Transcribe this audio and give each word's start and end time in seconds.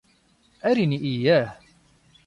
اريني 0.65 0.95
اياه. 0.97 1.57